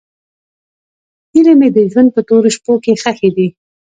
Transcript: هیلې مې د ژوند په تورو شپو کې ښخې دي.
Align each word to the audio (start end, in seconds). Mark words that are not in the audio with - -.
هیلې 1.33 1.53
مې 1.59 1.69
د 1.75 1.77
ژوند 1.91 2.09
په 2.15 2.21
تورو 2.27 2.49
شپو 2.55 2.73
کې 2.83 2.93
ښخې 3.01 3.29
دي. 3.37 3.47